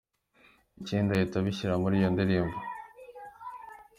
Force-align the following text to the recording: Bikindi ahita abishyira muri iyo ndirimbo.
Bikindi 0.75 1.09
ahita 1.15 1.35
abishyira 1.39 1.81
muri 1.83 1.95
iyo 1.99 2.09
ndirimbo. 2.13 2.57